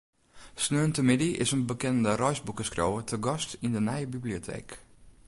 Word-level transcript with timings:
Sneontemiddei 0.55 1.31
is 1.37 1.51
in 1.51 1.65
bekende 1.71 2.11
reisboekeskriuwer 2.21 3.03
te 3.09 3.17
gast 3.25 3.51
yn 3.65 3.71
de 3.75 3.81
nije 3.87 4.07
biblioteek. 4.15 4.69